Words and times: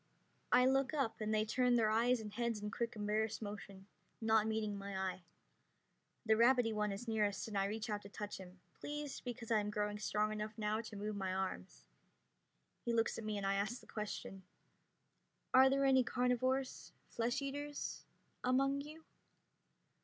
I 0.51 0.65
look 0.65 0.95
up, 0.95 1.21
and 1.21 1.31
they 1.31 1.45
turn 1.45 1.75
their 1.75 1.91
eyes 1.91 2.19
and 2.19 2.33
heads 2.33 2.59
in 2.59 2.71
quick 2.71 2.95
embarrassed 2.95 3.39
motion, 3.39 3.85
not 4.19 4.47
meeting 4.47 4.75
my 4.75 4.97
eye. 4.97 5.21
The 6.25 6.33
rabbity 6.35 6.73
one 6.73 6.91
is 6.91 7.07
nearest 7.07 7.47
and 7.47 7.55
I 7.55 7.65
reach 7.65 7.87
out 7.87 8.01
to 8.01 8.09
touch 8.09 8.39
him, 8.39 8.61
pleased 8.79 9.23
because 9.23 9.51
I 9.51 9.59
am 9.59 9.69
growing 9.69 9.99
strong 9.99 10.31
enough 10.31 10.57
now 10.57 10.81
to 10.81 10.95
move 10.95 11.15
my 11.15 11.31
arms. 11.31 11.85
He 12.83 12.93
looks 12.95 13.19
at 13.19 13.23
me 13.23 13.37
and 13.37 13.45
I 13.45 13.53
ask 13.53 13.79
the 13.79 13.85
question: 13.85 14.41
"Are 15.53 15.69
there 15.69 15.85
any 15.85 16.03
carnivores 16.03 16.93
flesh 17.07 17.39
eaters 17.43 18.03
among 18.43 18.81
you?" 18.81 19.03